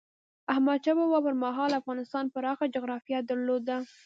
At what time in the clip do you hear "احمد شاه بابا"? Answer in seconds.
0.53-1.19